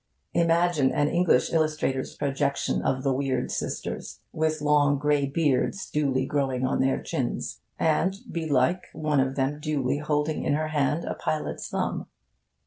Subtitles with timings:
[0.33, 6.65] Imagine an English illustrator's projection of the weird sisters with long grey beards duly growing
[6.65, 11.69] on their chins, and belike one of them duly holding in her hand a pilot's
[11.69, 12.07] thumb.